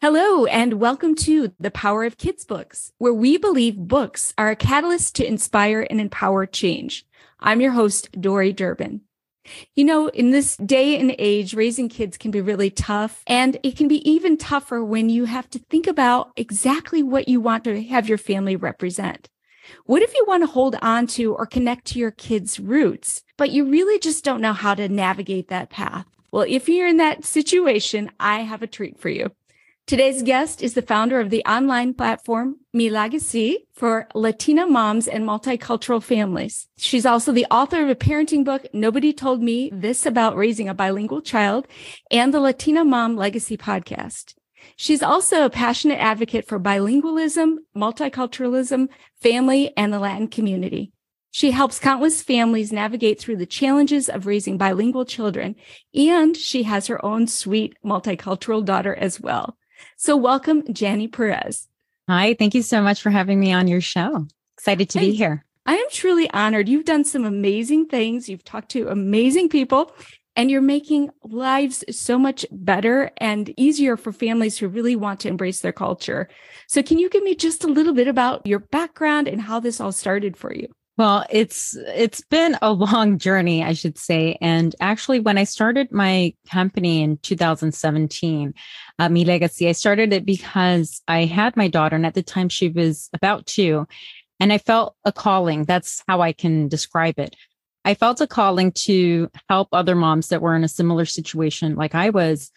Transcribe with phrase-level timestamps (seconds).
[0.00, 4.54] Hello, and welcome to The Power of Kids Books, where we believe books are a
[4.54, 7.04] catalyst to inspire and empower change.
[7.40, 9.00] I'm your host, Dori Durbin.
[9.74, 13.76] You know, in this day and age, raising kids can be really tough, and it
[13.76, 17.82] can be even tougher when you have to think about exactly what you want to
[17.82, 19.28] have your family represent.
[19.86, 23.50] What if you want to hold on to or connect to your kids' roots, but
[23.50, 26.06] you really just don't know how to navigate that path?
[26.30, 29.32] Well, if you're in that situation, I have a treat for you.
[29.88, 35.24] Today's guest is the founder of the online platform Mi Legasi for Latina moms and
[35.24, 36.68] multicultural families.
[36.76, 40.74] She's also the author of a parenting book, Nobody Told Me This About Raising a
[40.74, 41.66] Bilingual Child,
[42.10, 44.34] and the Latina Mom Legacy podcast.
[44.76, 48.88] She's also a passionate advocate for bilingualism, multiculturalism,
[49.22, 50.92] family, and the Latin community.
[51.30, 55.56] She helps countless families navigate through the challenges of raising bilingual children,
[55.94, 59.57] and she has her own sweet multicultural daughter as well.
[60.00, 61.66] So welcome, Janny Perez.
[62.08, 64.28] Hi, thank you so much for having me on your show.
[64.56, 65.44] Excited to hey, be here.
[65.66, 66.68] I am truly honored.
[66.68, 68.28] You've done some amazing things.
[68.28, 69.92] You've talked to amazing people
[70.36, 75.28] and you're making lives so much better and easier for families who really want to
[75.28, 76.28] embrace their culture.
[76.68, 79.80] So can you give me just a little bit about your background and how this
[79.80, 80.68] all started for you?
[80.98, 84.36] Well, it's it's been a long journey, I should say.
[84.40, 88.52] And actually, when I started my company in 2017,
[88.98, 92.48] uh, Mi Legasi, I started it because I had my daughter, and at the time
[92.48, 93.86] she was about two,
[94.40, 95.64] and I felt a calling.
[95.64, 97.36] That's how I can describe it.
[97.84, 101.94] I felt a calling to help other moms that were in a similar situation, like
[101.94, 102.50] I was,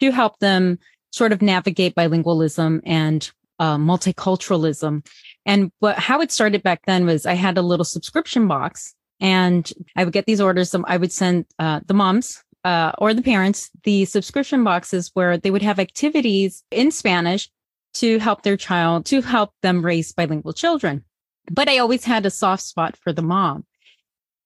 [0.00, 0.78] to help them
[1.10, 5.06] sort of navigate bilingualism and uh, multiculturalism
[5.48, 9.72] and what, how it started back then was I had a little subscription box and
[9.96, 10.74] I would get these orders.
[10.84, 15.50] I would send uh, the moms uh, or the parents the subscription boxes where they
[15.50, 17.48] would have activities in Spanish
[17.94, 21.02] to help their child, to help them raise bilingual children.
[21.50, 23.64] But I always had a soft spot for the mom.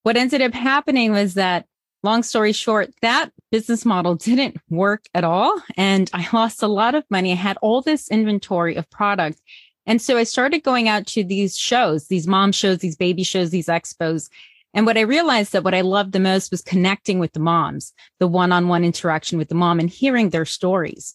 [0.05, 1.67] What ended up happening was that,
[2.05, 5.61] long story short, that business model didn't work at all.
[5.77, 7.33] And I lost a lot of money.
[7.33, 9.41] I had all this inventory of product
[9.87, 13.51] and so I started going out to these shows, these mom shows, these baby shows,
[13.51, 14.29] these expos.
[14.75, 17.93] And what I realized that what I loved the most was connecting with the moms,
[18.21, 21.15] the one on one interaction with the mom and hearing their stories.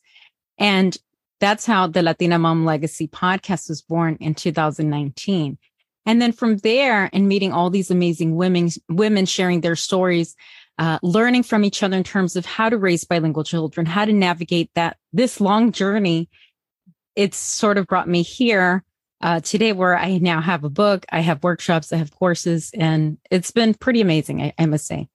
[0.58, 0.98] And
[1.40, 5.58] that's how the Latina Mom Legacy podcast was born in 2019.
[6.06, 10.36] And then from there and meeting all these amazing women, women sharing their stories,
[10.78, 14.14] uh, learning from each other in terms of how to raise bilingual children, how to
[14.14, 16.30] navigate that, this long journey
[17.18, 18.84] it's sort of brought me here
[19.22, 23.18] uh, today where I now have a book, I have workshops, I have courses, and
[23.32, 25.10] it's been pretty amazing, I, I must say.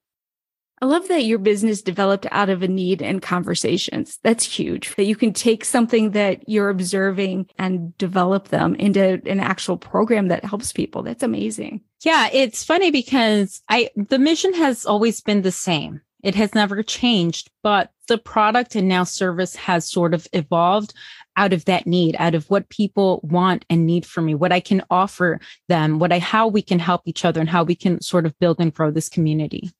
[0.82, 4.18] I love that your business developed out of a need and conversations.
[4.24, 4.96] That's huge.
[4.96, 10.26] That you can take something that you're observing and develop them into an actual program
[10.26, 11.04] that helps people.
[11.04, 11.82] That's amazing.
[12.04, 16.00] Yeah, it's funny because I the mission has always been the same.
[16.24, 20.94] It has never changed, but the product and now service has sort of evolved
[21.36, 24.60] out of that need, out of what people want and need from me, what I
[24.60, 28.00] can offer them, what I, how we can help each other and how we can
[28.00, 29.70] sort of build and grow this community.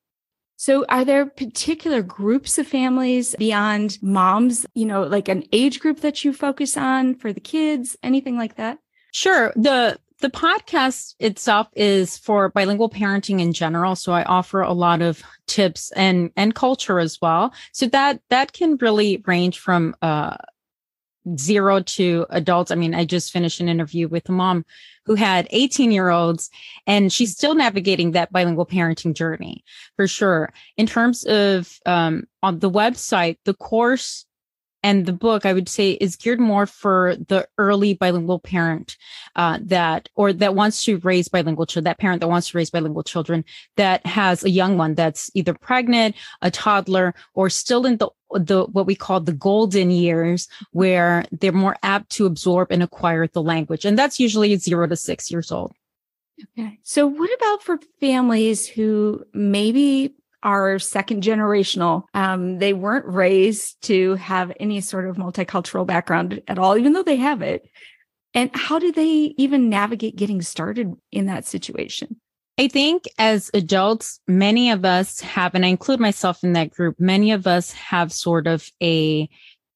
[0.57, 6.01] So are there particular groups of families beyond moms, you know, like an age group
[6.01, 8.79] that you focus on for the kids, anything like that?
[9.13, 9.53] Sure.
[9.57, 15.03] The the podcast itself is for bilingual parenting in general so i offer a lot
[15.03, 20.37] of tips and and culture as well so that that can really range from uh
[21.37, 22.71] zero to adults.
[22.71, 24.65] I mean, I just finished an interview with a mom
[25.05, 26.51] who had 18 year olds
[26.87, 29.65] and she's still navigating that bilingual parenting journey
[29.97, 30.53] for sure.
[30.77, 34.27] In terms of um, on the website, the course
[34.83, 38.97] and the book i would say is geared more for the early bilingual parent
[39.37, 42.71] uh, that or that wants to raise bilingual children that parent that wants to raise
[42.71, 43.45] bilingual children
[43.77, 48.65] that has a young one that's either pregnant a toddler or still in the the
[48.65, 53.43] what we call the golden years where they're more apt to absorb and acquire the
[53.43, 55.73] language and that's usually 0 to 6 years old
[56.59, 56.79] Okay.
[56.83, 62.05] So, what about for families who maybe are second generational.
[62.15, 67.03] Um, they weren't raised to have any sort of multicultural background at all, even though
[67.03, 67.69] they have it.
[68.35, 72.21] And how do they even navigate getting started in that situation?
[72.59, 77.01] I think as adults, many of us have, and I include myself in that group,
[77.01, 79.29] many of us have sort of a,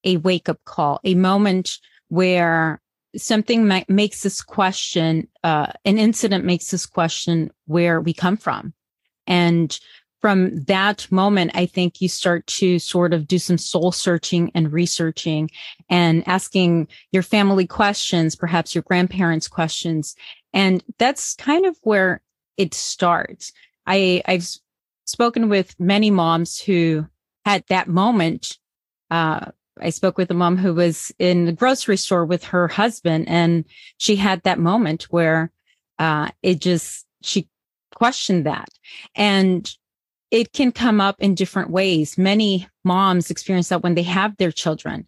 [0.04, 1.78] a wake up call, a moment
[2.08, 2.80] where
[3.16, 8.74] something ma- makes us question, uh, an incident makes us question where we come from.
[9.26, 9.78] And
[10.20, 14.72] from that moment, I think you start to sort of do some soul searching and
[14.72, 15.50] researching
[15.88, 20.14] and asking your family questions, perhaps your grandparents' questions.
[20.52, 22.22] And that's kind of where
[22.56, 23.52] it starts.
[23.86, 24.46] I, I've
[25.04, 27.06] spoken with many moms who
[27.44, 28.58] had that moment.
[29.10, 29.50] Uh,
[29.80, 33.64] I spoke with a mom who was in the grocery store with her husband, and
[33.98, 35.52] she had that moment where
[35.98, 37.48] uh, it just she
[37.94, 38.68] questioned that,
[39.14, 39.70] and
[40.30, 42.18] it can come up in different ways.
[42.18, 45.06] Many moms experience that when they have their children,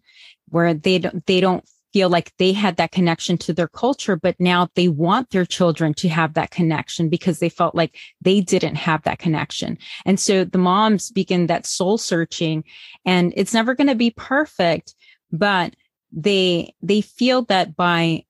[0.49, 4.35] where they don't they don't feel like they had that connection to their culture, but
[4.39, 8.75] now they want their children to have that connection because they felt like they didn't
[8.75, 9.77] have that connection.
[10.05, 12.63] And so the moms begin that soul searching
[13.05, 14.95] and it's never going to be perfect,
[15.31, 15.75] but
[16.11, 18.25] they, they feel that by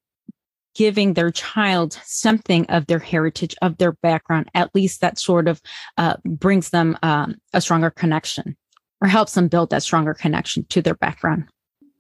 [0.76, 5.62] giving their child something of their heritage, of their background, at least that sort of
[5.98, 8.56] uh, brings them um, a stronger connection
[9.02, 11.46] or helps them build that stronger connection to their background.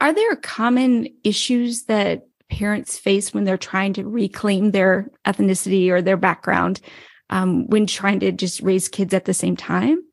[0.01, 6.01] Are there common issues that parents face when they're trying to reclaim their ethnicity or
[6.01, 6.81] their background
[7.29, 10.03] um, when trying to just raise kids at the same time?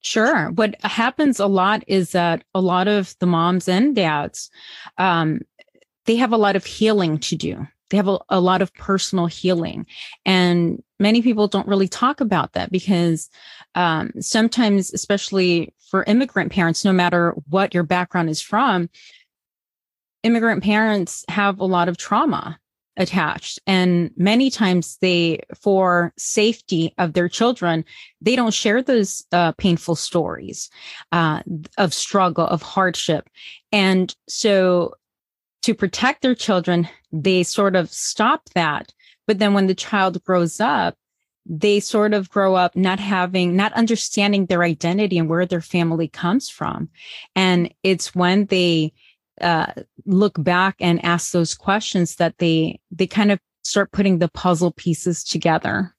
[0.00, 0.50] Sure.
[0.50, 4.50] What happens a lot is that a lot of the moms and dads,
[4.98, 5.40] um,
[6.04, 7.66] they have a lot of healing to do.
[7.88, 9.86] They have a, a, lot of personal healing.
[10.26, 13.30] And many people don't really talk about that because
[13.74, 18.90] um, sometimes, especially for immigrant parents, no matter what your background is from,
[20.24, 22.58] immigrant parents have a lot of trauma
[22.96, 23.60] attached.
[23.64, 27.84] And many times they for safety of their children
[28.20, 30.68] they don't share those uh, painful stories
[31.12, 31.42] uh,
[31.78, 33.28] of struggle of hardship.
[33.70, 34.94] And so
[35.62, 38.92] to protect their children they sort of stop that.
[39.28, 40.96] But then when the child grows up
[41.46, 46.08] they sort of grow up not having, not understanding their identity and where their family
[46.08, 46.88] comes from.
[47.36, 48.92] And it's when they
[49.40, 49.72] uh,
[50.06, 54.72] look back and ask those questions that they, they kind of start putting the puzzle
[54.72, 55.94] pieces together.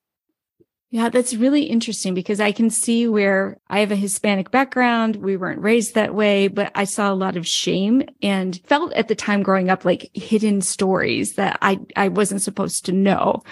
[0.91, 5.17] Yeah, that's really interesting because I can see where I have a Hispanic background.
[5.17, 9.09] We weren't raised that way, but I saw a lot of shame and felt at
[9.09, 13.43] the time growing up like hidden stories that I, I wasn't supposed to know.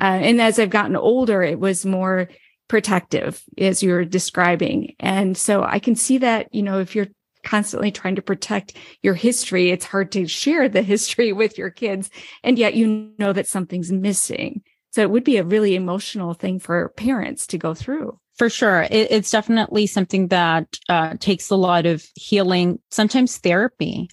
[0.00, 2.28] Uh, and as I've gotten older, it was more
[2.68, 4.94] protective as you're describing.
[5.00, 7.08] And so I can see that, you know, if you're
[7.44, 12.10] constantly trying to protect your history, it's hard to share the history with your kids.
[12.44, 14.62] And yet you know that something's missing.
[14.90, 18.18] So it would be a really emotional thing for parents to go through.
[18.38, 18.82] For sure.
[18.82, 24.08] It, it's definitely something that uh, takes a lot of healing, sometimes therapy.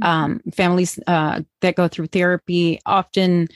[0.00, 0.04] Mm-hmm.
[0.04, 3.48] Um, families uh, that go through therapy often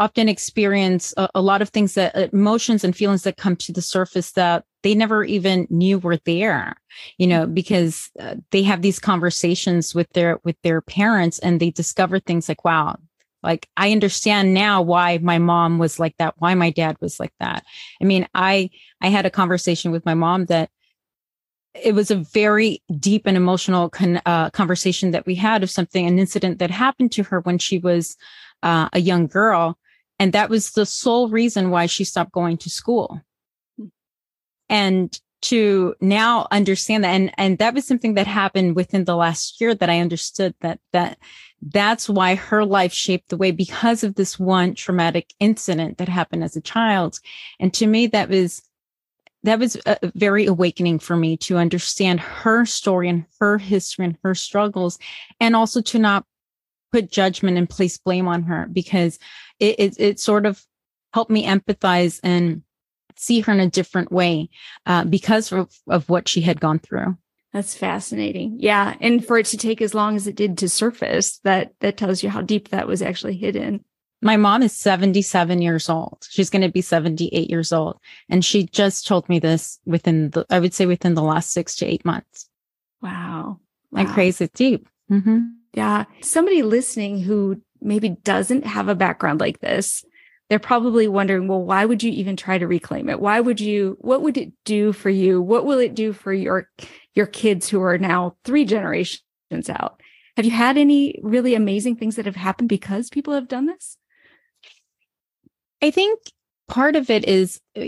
[0.00, 3.72] often experience a, a, lot of things that uh, emotions and feelings that come to
[3.72, 6.74] the surface that they never even knew were there
[7.18, 11.70] you know because uh, they have these conversations with their with their parents and they
[11.70, 12.96] discover things like wow
[13.42, 17.32] like i understand now why my mom was like that why my dad was like
[17.38, 17.62] that.
[18.00, 18.70] I mean i
[19.00, 20.70] i had a conversation with my mom that
[21.74, 26.04] it was a very deep and emotional con- uh, conversation that we had of something
[26.06, 28.16] an incident that happened to her when she was
[28.64, 29.78] uh, a young girl
[30.20, 33.22] and that was the sole reason why she stopped going to school.
[33.78, 33.86] Hmm.
[34.68, 39.58] And to now understand that, and, and that was something that happened within the last
[39.62, 41.16] year that I understood that, that
[41.62, 46.44] that's why her life shaped the way because of this one traumatic incident that happened
[46.44, 47.18] as a child.
[47.58, 48.60] And to me, that was,
[49.44, 54.18] that was a very awakening for me to understand her story and her history and
[54.22, 54.98] her struggles
[55.40, 56.26] and also to not
[56.92, 59.18] put judgment and place blame on her because
[59.58, 60.64] it, it, it sort of
[61.12, 62.62] helped me empathize and
[63.16, 64.48] see her in a different way
[64.86, 67.16] uh, because of, of what she had gone through.
[67.52, 68.56] That's fascinating.
[68.60, 68.94] Yeah.
[69.00, 72.22] And for it to take as long as it did to surface, that that tells
[72.22, 73.84] you how deep that was actually hidden.
[74.22, 76.26] My mom is 77 years old.
[76.28, 77.98] She's going to be 78 years old.
[78.28, 81.74] And she just told me this within the, I would say within the last six
[81.76, 82.48] to eight months.
[83.02, 83.60] Wow.
[83.90, 84.00] wow.
[84.00, 84.88] And crazy deep.
[85.10, 85.38] Mm-hmm.
[85.72, 86.04] Yeah.
[86.20, 90.04] Somebody listening who maybe doesn't have a background like this,
[90.48, 93.20] they're probably wondering, well, why would you even try to reclaim it?
[93.20, 95.40] Why would you, what would it do for you?
[95.40, 96.68] What will it do for your,
[97.14, 99.22] your kids who are now three generations
[99.68, 100.00] out?
[100.36, 103.96] Have you had any really amazing things that have happened because people have done this?
[105.82, 106.18] I think
[106.68, 107.84] part of it is uh,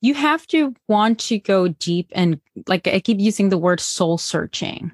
[0.00, 4.18] you have to want to go deep and like I keep using the word soul
[4.18, 4.92] searching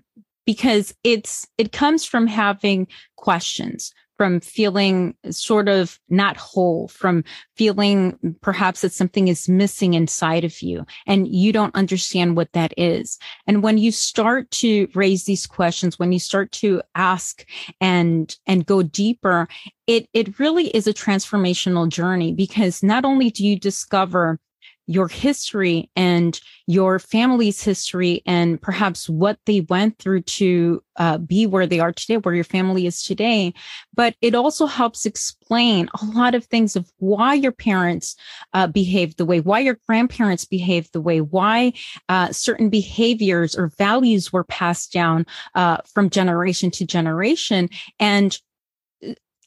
[0.49, 7.23] because it's it comes from having questions from feeling sort of not whole, from
[7.55, 12.73] feeling perhaps that something is missing inside of you and you don't understand what that
[12.78, 13.19] is.
[13.47, 17.45] And when you start to raise these questions, when you start to ask
[17.81, 19.47] and, and go deeper,
[19.87, 24.40] it, it really is a transformational journey because not only do you discover
[24.88, 31.47] your history and your family's history and perhaps what they went through to uh, be
[31.47, 33.52] where they are today, where your family is today.
[33.95, 38.16] But it also helps explain a lot of things of why your parents
[38.54, 41.75] uh, behaved the way, why your grandparents behaved the way, why
[42.09, 47.68] uh, certain behaviors or values were passed down uh, from generation to generation.
[48.00, 48.38] And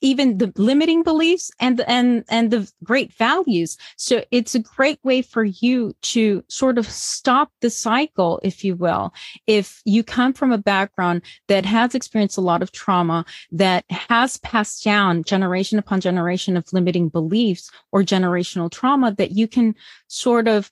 [0.01, 3.77] even the limiting beliefs and and and the great values.
[3.95, 8.75] So it's a great way for you to sort of stop the cycle if you
[8.75, 9.13] will.
[9.47, 14.37] If you come from a background that has experienced a lot of trauma that has
[14.37, 19.75] passed down generation upon generation of limiting beliefs or generational trauma that you can
[20.07, 20.71] sort of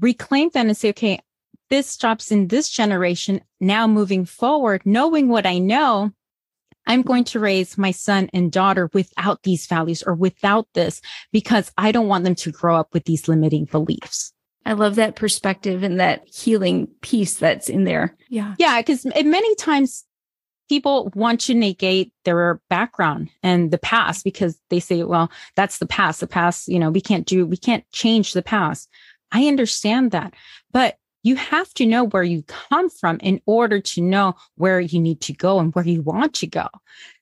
[0.00, 1.20] reclaim that and say okay
[1.68, 3.40] this stops in this generation.
[3.60, 6.12] Now moving forward knowing what i know
[6.86, 11.00] I'm going to raise my son and daughter without these values or without this
[11.32, 14.32] because I don't want them to grow up with these limiting beliefs.
[14.64, 18.16] I love that perspective and that healing piece that's in there.
[18.28, 18.54] Yeah.
[18.58, 18.80] Yeah.
[18.82, 20.04] Cause many times
[20.68, 25.86] people want to negate their background and the past because they say, well, that's the
[25.86, 26.20] past.
[26.20, 28.88] The past, you know, we can't do, we can't change the past.
[29.30, 30.34] I understand that.
[30.72, 35.00] But you have to know where you come from in order to know where you
[35.00, 36.68] need to go and where you want to go.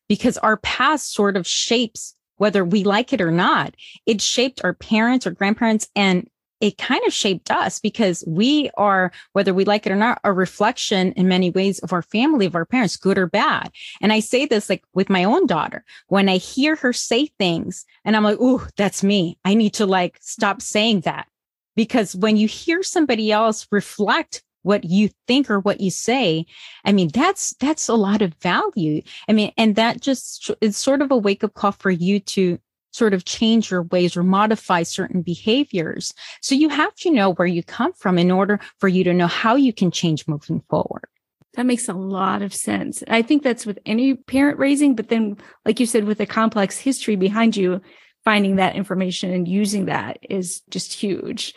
[0.08, 3.74] Because our past sort of shapes whether we like it or not.
[4.06, 6.28] It shaped our parents or grandparents and
[6.60, 10.32] it kind of shaped us because we are, whether we like it or not, a
[10.32, 13.70] reflection in many ways of our family, of our parents, good or bad.
[14.00, 17.84] And I say this like with my own daughter, when I hear her say things
[18.04, 19.38] and I'm like, oh, that's me.
[19.44, 21.26] I need to like stop saying that
[21.76, 26.46] because when you hear somebody else reflect what you think or what you say
[26.84, 29.02] i mean that's that's a lot of value.
[29.28, 32.58] I mean and that just is sort of a wake up call for you to
[32.94, 36.14] sort of change your ways or modify certain behaviors.
[36.40, 39.26] So you have to know where you come from in order for you to know
[39.26, 41.06] how you can change moving forward.
[41.54, 43.02] That makes a lot of sense.
[43.08, 46.78] I think that's with any parent raising but then like you said with a complex
[46.78, 47.80] history behind you
[48.24, 51.54] finding that information and using that is just huge.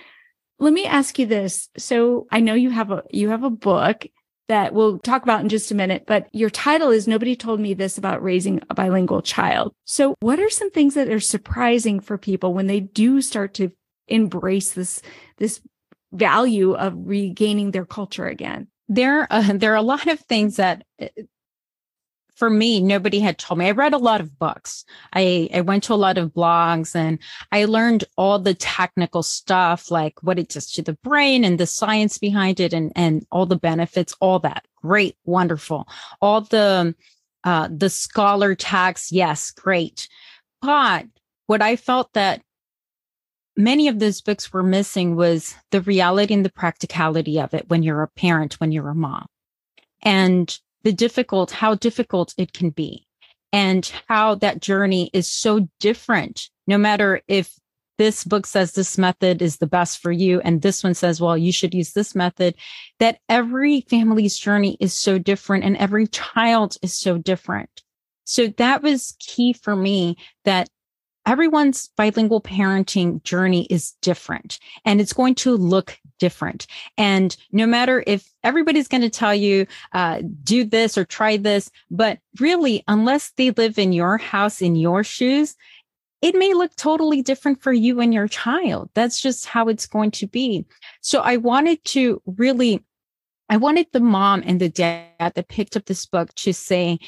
[0.59, 1.69] Let me ask you this.
[1.77, 4.05] So I know you have a, you have a book
[4.47, 7.73] that we'll talk about in just a minute, but your title is Nobody Told Me
[7.73, 9.73] This About Raising a Bilingual Child.
[9.85, 13.71] So what are some things that are surprising for people when they do start to
[14.07, 15.01] embrace this,
[15.37, 15.59] this
[16.13, 18.67] value of regaining their culture again?
[18.87, 21.07] There, uh, there are a lot of things that uh,
[22.37, 23.65] for me, nobody had told me.
[23.65, 24.85] I read a lot of books.
[25.13, 27.17] I, I went to a lot of blogs and
[27.51, 31.65] I learned all the technical stuff, like what it does to the brain and the
[31.65, 34.65] science behind it and, and all the benefits, all that.
[34.75, 35.17] Great.
[35.25, 35.87] Wonderful.
[36.21, 36.93] All the,
[37.43, 39.11] uh, the scholar tax.
[39.11, 39.49] Yes.
[39.49, 40.07] Great.
[40.61, 41.07] But
[41.47, 42.43] what I felt that
[43.55, 47.81] many of those books were missing was the reality and the practicality of it when
[47.81, 49.25] you're a parent, when you're a mom.
[50.03, 53.07] And the difficult, how difficult it can be
[53.51, 56.49] and how that journey is so different.
[56.67, 57.53] No matter if
[57.97, 61.37] this book says this method is the best for you and this one says, well,
[61.37, 62.55] you should use this method,
[62.99, 67.81] that every family's journey is so different and every child is so different.
[68.23, 70.69] So that was key for me that
[71.27, 76.65] everyone's bilingual parenting journey is different and it's going to look different.
[76.97, 81.69] And no matter if everybody's going to tell you, uh, do this or try this,
[81.91, 85.55] but really, unless they live in your house, in your shoes,
[86.21, 88.89] it may look totally different for you and your child.
[88.95, 90.65] That's just how it's going to be.
[91.01, 92.83] So I wanted to really
[93.49, 96.99] I wanted the mom and the dad that picked up this book to say,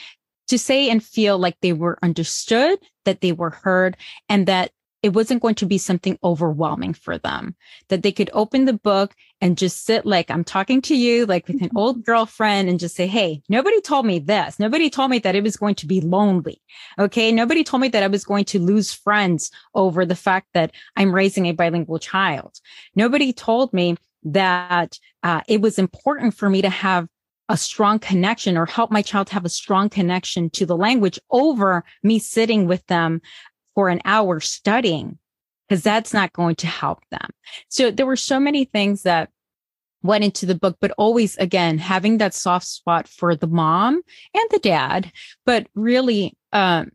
[0.47, 3.97] to say and feel like they were understood, that they were heard,
[4.29, 7.55] and that it wasn't going to be something overwhelming for them,
[7.87, 11.47] that they could open the book and just sit like I'm talking to you, like
[11.47, 14.59] with an old girlfriend, and just say, Hey, nobody told me this.
[14.59, 16.61] Nobody told me that it was going to be lonely.
[16.99, 17.31] Okay.
[17.31, 21.15] Nobody told me that I was going to lose friends over the fact that I'm
[21.15, 22.59] raising a bilingual child.
[22.93, 27.07] Nobody told me that uh, it was important for me to have
[27.49, 31.83] a strong connection or help my child have a strong connection to the language over
[32.03, 33.21] me sitting with them
[33.75, 35.17] for an hour studying
[35.67, 37.29] because that's not going to help them.
[37.67, 39.29] So there were so many things that
[40.01, 44.01] went into the book, but always again, having that soft spot for the mom
[44.33, 45.11] and the dad,
[45.45, 46.91] but really, um,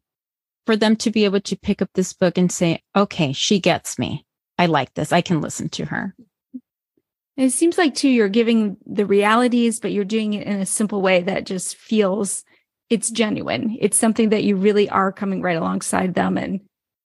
[0.66, 3.98] for them to be able to pick up this book and say, okay, she gets
[3.98, 4.24] me.
[4.58, 5.12] I like this.
[5.12, 6.14] I can listen to her.
[7.36, 11.02] It seems like too you're giving the realities, but you're doing it in a simple
[11.02, 12.44] way that just feels
[12.90, 13.76] it's genuine.
[13.80, 16.60] It's something that you really are coming right alongside them and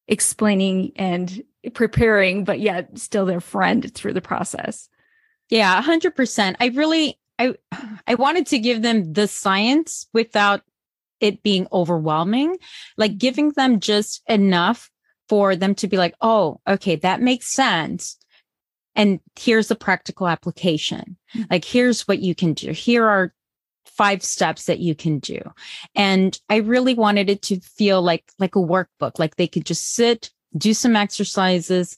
[0.07, 1.41] explaining and
[1.73, 4.87] preparing, but yet still their friend through the process.
[5.49, 6.57] Yeah, 100%.
[6.59, 7.55] I really I
[8.07, 10.61] I wanted to give them the science without
[11.21, 12.57] it being overwhelming,
[12.97, 14.91] like giving them just enough
[15.29, 18.18] for them to be like, "Oh, okay, that makes sense."
[18.99, 21.15] And here's the practical application.
[21.33, 21.43] Mm-hmm.
[21.49, 22.73] Like here's what you can do.
[22.73, 23.33] Here are
[23.85, 25.39] five steps that you can do.
[25.95, 29.95] And I really wanted it to feel like like a workbook, like they could just
[29.95, 31.97] sit, do some exercises,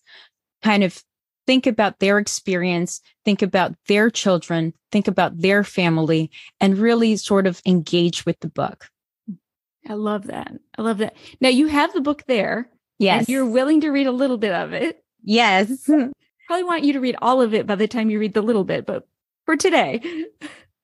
[0.62, 1.04] kind of
[1.48, 6.30] think about their experience, think about their children, think about their family,
[6.60, 8.90] and really sort of engage with the book.
[9.90, 10.54] I love that.
[10.78, 11.16] I love that.
[11.40, 12.70] Now you have the book there.
[13.00, 13.28] Yes.
[13.28, 15.04] you're willing to read a little bit of it.
[15.24, 15.90] Yes.
[16.52, 18.66] Probably want you to read all of it by the time you read the little
[18.66, 19.08] bit, but
[19.46, 20.26] for today.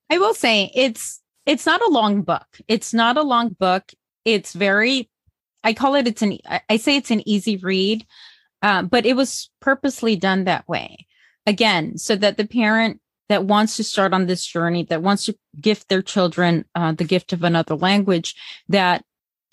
[0.09, 2.47] I will say it's it's not a long book.
[2.69, 3.91] It's not a long book.
[4.23, 5.09] It's very
[5.65, 6.37] I call it it's an
[6.69, 8.05] I say it's an easy read
[8.61, 11.05] uh, but it was purposely done that way.
[11.45, 15.35] Again, so that the parent that wants to start on this journey, that wants to
[15.59, 18.35] gift their children uh, the gift of another language,
[18.69, 19.03] that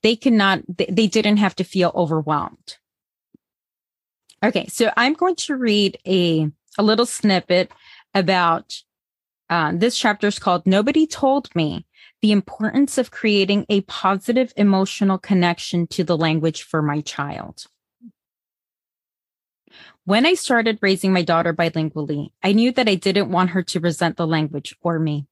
[0.04, 2.76] they cannot, they, they didn't have to feel overwhelmed.
[4.44, 7.72] Okay, so I'm going to read a, a little snippet
[8.12, 8.82] about
[9.48, 11.86] uh, this chapter is called Nobody Told Me
[12.20, 17.64] the Importance of Creating a Positive Emotional Connection to the Language for My Child.
[20.04, 23.80] When I started raising my daughter bilingually, I knew that I didn't want her to
[23.80, 25.26] resent the language or me.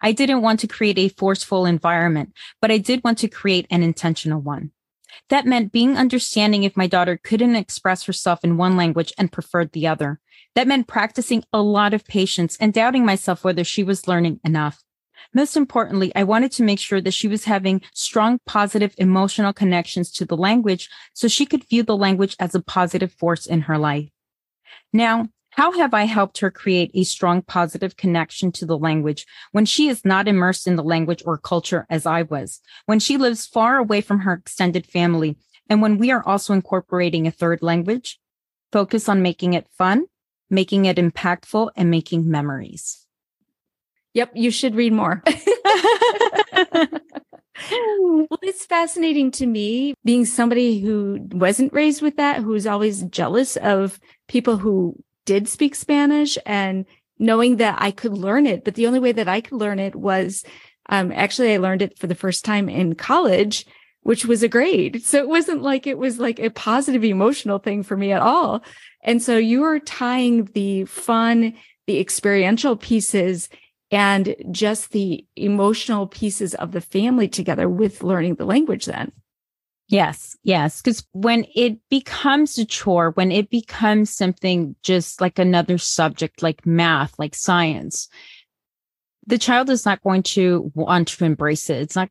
[0.00, 3.82] I didn't want to create a forceful environment, but I did want to create an
[3.82, 4.70] intentional one.
[5.28, 9.72] That meant being understanding if my daughter couldn't express herself in one language and preferred
[9.72, 10.20] the other.
[10.54, 14.82] That meant practicing a lot of patience and doubting myself whether she was learning enough.
[15.34, 20.10] Most importantly, I wanted to make sure that she was having strong, positive emotional connections
[20.12, 23.78] to the language so she could view the language as a positive force in her
[23.78, 24.08] life.
[24.92, 29.66] Now, how have I helped her create a strong positive connection to the language when
[29.66, 33.46] she is not immersed in the language or culture as I was, when she lives
[33.46, 35.36] far away from her extended family,
[35.68, 38.18] and when we are also incorporating a third language?
[38.72, 40.06] Focus on making it fun,
[40.48, 43.06] making it impactful, and making memories.
[44.14, 45.22] Yep, you should read more.
[48.00, 53.56] well, it's fascinating to me being somebody who wasn't raised with that, who's always jealous
[53.58, 56.84] of people who did speak Spanish and
[57.18, 58.64] knowing that I could learn it.
[58.64, 60.44] But the only way that I could learn it was
[60.88, 63.66] um, actually, I learned it for the first time in college,
[64.02, 65.02] which was a grade.
[65.04, 68.62] So it wasn't like it was like a positive emotional thing for me at all.
[69.02, 71.54] And so you are tying the fun,
[71.86, 73.48] the experiential pieces
[73.90, 79.12] and just the emotional pieces of the family together with learning the language then.
[79.92, 80.80] Yes, yes.
[80.80, 86.64] Because when it becomes a chore, when it becomes something just like another subject, like
[86.64, 88.08] math, like science,
[89.26, 91.82] the child is not going to want to embrace it.
[91.82, 92.08] It's not,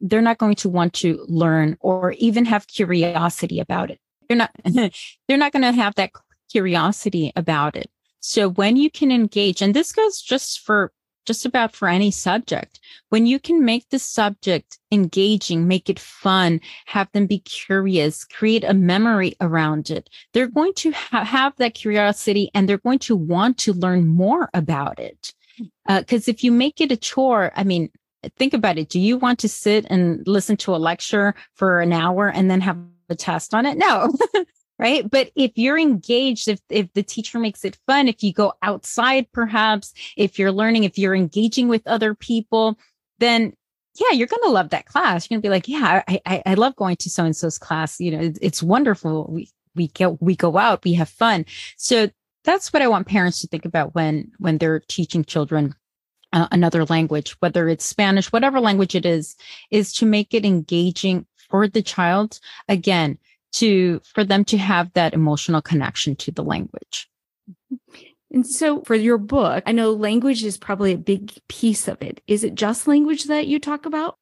[0.00, 4.00] they're not going to want to learn or even have curiosity about it.
[4.26, 6.12] They're not, they're not going to have that
[6.50, 7.90] curiosity about it.
[8.20, 10.92] So when you can engage, and this goes just for
[11.28, 12.80] just about for any subject.
[13.10, 18.64] When you can make the subject engaging, make it fun, have them be curious, create
[18.64, 23.14] a memory around it, they're going to ha- have that curiosity and they're going to
[23.14, 25.34] want to learn more about it.
[25.86, 27.90] Because uh, if you make it a chore, I mean,
[28.38, 28.88] think about it.
[28.88, 32.62] Do you want to sit and listen to a lecture for an hour and then
[32.62, 32.78] have
[33.10, 33.76] a test on it?
[33.76, 34.10] No.
[34.78, 35.08] right?
[35.08, 39.30] But if you're engaged if if the teacher makes it fun if you go outside
[39.32, 42.78] perhaps if you're learning if you're engaging with other people
[43.18, 43.52] then
[44.00, 45.28] yeah you're going to love that class.
[45.28, 47.58] You're going to be like yeah i i, I love going to so and so's
[47.58, 48.00] class.
[48.00, 49.26] You know it's, wonderful.
[49.30, 51.46] We we go we go out we have fun.
[51.76, 52.10] So
[52.44, 55.74] that's what i want parents to think about when when they're teaching children
[56.32, 59.34] uh, another language whether it's spanish whatever language it is
[59.70, 62.38] is to make it engaging for the child.
[62.68, 63.18] Again
[63.58, 67.08] to for them to have that emotional connection to the language.
[68.30, 72.20] And so for your book, I know language is probably a big piece of it.
[72.26, 74.16] Is it just language that you talk about?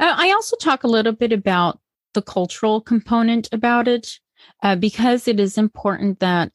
[0.00, 1.78] Uh, I also talk a little bit about
[2.14, 4.18] the cultural component about it
[4.62, 6.52] uh, because it is important that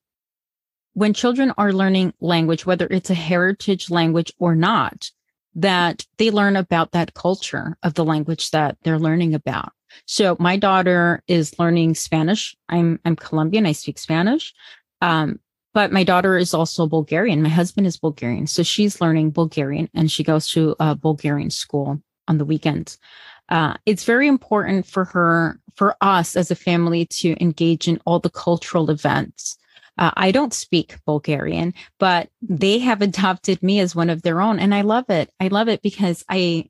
[0.93, 5.09] when children are learning language, whether it's a heritage language or not,
[5.55, 9.71] that they learn about that culture of the language that they're learning about.
[10.05, 12.55] So my daughter is learning Spanish.
[12.69, 13.65] I'm I'm Colombian.
[13.65, 14.53] I speak Spanish.
[15.01, 15.39] Um,
[15.73, 17.41] but my daughter is also Bulgarian.
[17.41, 18.47] My husband is Bulgarian.
[18.47, 22.97] So she's learning Bulgarian and she goes to a Bulgarian school on the weekends.
[23.49, 28.19] Uh, it's very important for her, for us as a family to engage in all
[28.19, 29.57] the cultural events.
[29.97, 34.59] Uh, I don't speak Bulgarian, but they have adopted me as one of their own.
[34.59, 35.31] And I love it.
[35.39, 36.69] I love it because I,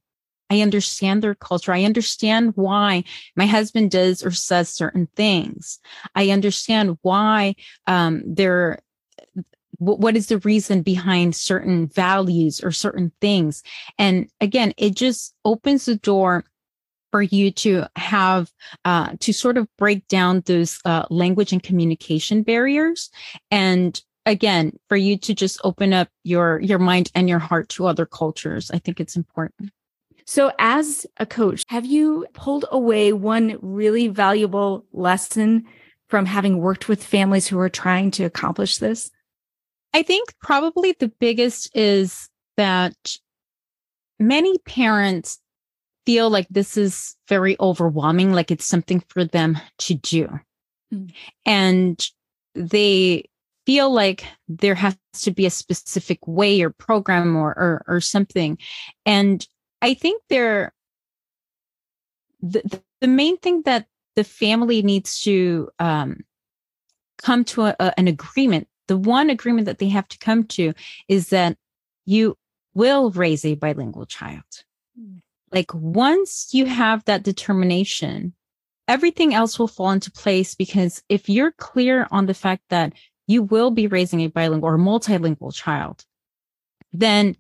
[0.54, 1.74] I understand their culture.
[1.74, 3.04] I understand why
[3.36, 5.80] my husband does or says certain things.
[6.14, 7.56] I understand why
[7.88, 8.80] um, they're
[9.80, 13.64] what is the reason behind certain values or certain things
[13.98, 16.46] and again it just opens the door
[17.12, 18.52] for you to have
[18.86, 23.10] uh, to sort of break down those uh, language and communication barriers
[23.50, 27.88] and again for you to just open up your your mind and your heart to
[27.88, 29.72] other cultures i think it's important
[30.26, 35.66] so as a coach have you pulled away one really valuable lesson
[36.08, 39.12] from having worked with families who are trying to accomplish this
[39.94, 42.96] I think probably the biggest is that
[44.20, 45.40] many parents
[46.06, 50.28] feel like this is very overwhelming, like it's something for them to do.
[50.94, 51.14] Mm.
[51.46, 52.08] And
[52.56, 53.30] they
[53.66, 58.58] feel like there has to be a specific way or program or, or, or something.
[59.06, 59.48] And
[59.84, 60.74] I think there,
[62.42, 66.24] the, the main thing that the family needs to um,
[67.22, 70.74] come to a, a, an agreement the one agreement that they have to come to
[71.08, 71.58] is that
[72.06, 72.38] you
[72.74, 74.44] will raise a bilingual child.
[74.98, 75.18] Hmm.
[75.52, 78.34] Like once you have that determination,
[78.88, 82.94] everything else will fall into place because if you're clear on the fact that
[83.28, 86.04] you will be raising a bilingual or multilingual child,
[86.92, 87.36] then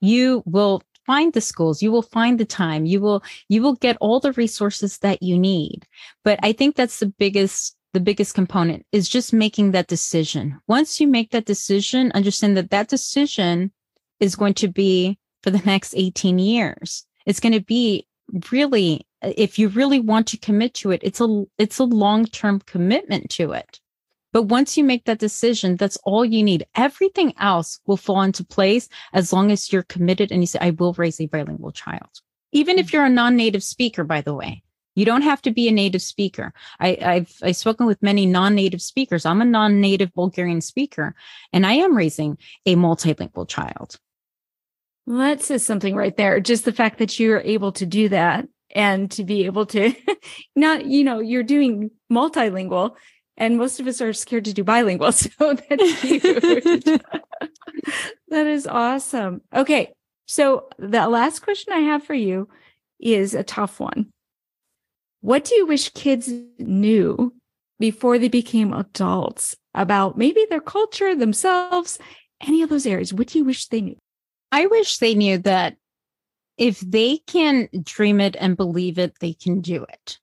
[0.00, 3.96] you will find the schools you will find the time you will you will get
[4.00, 5.86] all the resources that you need
[6.24, 10.58] but i think that's the biggest the biggest component is just making that decision.
[10.66, 13.72] Once you make that decision, understand that that decision
[14.20, 17.06] is going to be for the next 18 years.
[17.26, 18.06] It's going to be
[18.50, 23.30] really, if you really want to commit to it, it's a, it's a long-term commitment
[23.30, 23.80] to it.
[24.32, 26.66] But once you make that decision, that's all you need.
[26.74, 30.70] Everything else will fall into place as long as you're committed and you say, I
[30.70, 32.20] will raise a bilingual child.
[32.52, 32.92] Even if mm.
[32.94, 34.62] you're a non-native speaker, by the way,
[34.94, 36.52] you don't have to be a native speaker.
[36.80, 39.24] I, I've I've spoken with many non-native speakers.
[39.24, 41.14] I'm a non-native Bulgarian speaker,
[41.52, 42.36] and I am raising
[42.66, 43.96] a multilingual child.
[45.06, 46.40] Well, that says something right there.
[46.40, 49.94] Just the fact that you're able to do that and to be able to
[50.56, 52.96] not, you know, you're doing multilingual
[53.38, 55.12] and most of us are scared to do bilingual.
[55.12, 56.84] So that's huge.
[58.28, 59.40] that is awesome.
[59.54, 59.92] Okay.
[60.26, 62.48] So the last question I have for you
[63.00, 64.10] is a tough one.
[65.20, 67.32] What do you wish kids knew
[67.78, 71.98] before they became adults about maybe their culture, themselves,
[72.40, 73.14] any of those areas?
[73.14, 73.96] What do you wish they knew?
[74.50, 75.76] I wish they knew that
[76.56, 80.18] if they can dream it and believe it, they can do it.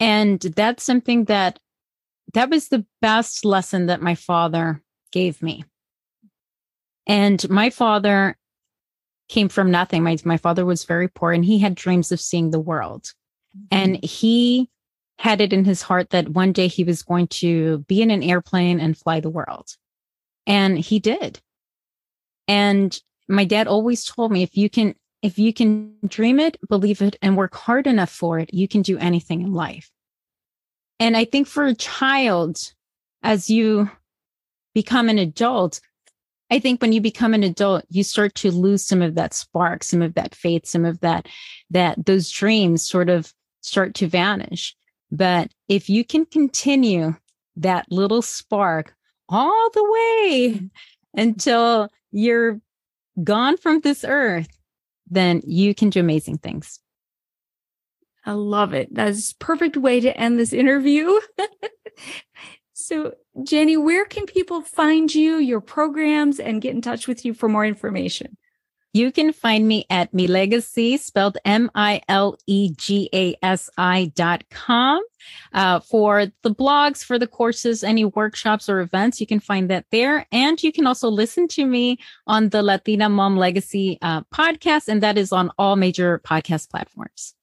[0.00, 1.58] And that's something that
[2.32, 5.64] that was the best lesson that my father gave me.
[7.06, 8.36] And my father
[9.28, 10.02] came from nothing.
[10.02, 13.12] My, my father was very poor and he had dreams of seeing the world.
[13.70, 14.06] And mm-hmm.
[14.06, 14.70] he
[15.18, 18.22] had it in his heart that one day he was going to be in an
[18.22, 19.68] airplane and fly the world.
[20.46, 21.40] And he did.
[22.48, 24.94] And my dad always told me if you can
[25.24, 28.82] if you can dream it, believe it and work hard enough for it, you can
[28.82, 29.90] do anything in life.
[31.00, 32.74] And I think for a child
[33.22, 33.90] as you
[34.74, 35.80] become an adult,
[36.50, 39.82] I think when you become an adult, you start to lose some of that spark,
[39.82, 41.26] some of that faith, some of that,
[41.70, 43.32] that those dreams sort of
[43.62, 44.76] start to vanish.
[45.10, 47.14] But if you can continue
[47.56, 48.94] that little spark
[49.30, 50.60] all the way
[51.14, 52.60] until you're
[53.22, 54.48] gone from this earth,
[55.08, 56.80] then you can do amazing things.
[58.26, 58.92] I love it.
[58.94, 61.20] That's perfect way to end this interview.
[62.72, 67.34] so, Janny, where can people find you, your programs, and get in touch with you
[67.34, 68.36] for more information?
[68.94, 74.12] You can find me at Milegasi, spelled M I L E G A S I
[74.14, 75.02] dot com.
[75.52, 79.84] Uh, for the blogs, for the courses, any workshops or events, you can find that
[79.90, 80.26] there.
[80.30, 85.02] And you can also listen to me on the Latina Mom Legacy uh, podcast, and
[85.02, 87.34] that is on all major podcast platforms.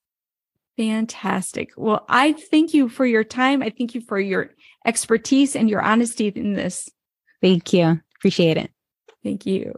[0.77, 1.71] Fantastic.
[1.75, 3.61] Well, I thank you for your time.
[3.61, 4.51] I thank you for your
[4.85, 6.89] expertise and your honesty in this.
[7.41, 7.99] Thank you.
[8.15, 8.71] Appreciate it.
[9.21, 9.73] Thank you.